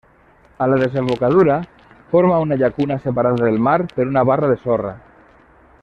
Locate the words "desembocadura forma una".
0.83-2.55